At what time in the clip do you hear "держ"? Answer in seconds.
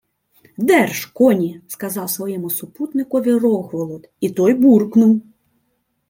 0.57-1.05